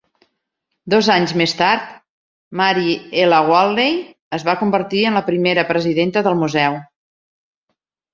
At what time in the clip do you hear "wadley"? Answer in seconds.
3.51-3.99